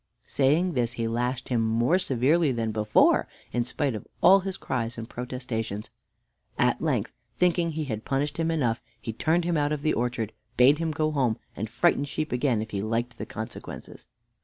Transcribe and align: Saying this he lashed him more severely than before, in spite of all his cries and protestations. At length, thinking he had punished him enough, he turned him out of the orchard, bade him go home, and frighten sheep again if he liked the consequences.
Saying 0.25 0.73
this 0.73 0.93
he 0.93 1.07
lashed 1.07 1.49
him 1.49 1.61
more 1.61 1.99
severely 1.99 2.51
than 2.51 2.71
before, 2.71 3.27
in 3.53 3.63
spite 3.63 3.93
of 3.93 4.07
all 4.19 4.39
his 4.39 4.57
cries 4.57 4.97
and 4.97 5.07
protestations. 5.07 5.91
At 6.57 6.81
length, 6.81 7.11
thinking 7.37 7.73
he 7.73 7.83
had 7.83 8.03
punished 8.03 8.37
him 8.37 8.49
enough, 8.49 8.81
he 8.99 9.13
turned 9.13 9.43
him 9.45 9.57
out 9.57 9.71
of 9.71 9.83
the 9.83 9.93
orchard, 9.93 10.33
bade 10.57 10.79
him 10.79 10.89
go 10.89 11.11
home, 11.11 11.37
and 11.55 11.69
frighten 11.69 12.03
sheep 12.05 12.31
again 12.31 12.63
if 12.63 12.71
he 12.71 12.81
liked 12.81 13.19
the 13.19 13.27
consequences. 13.27 14.07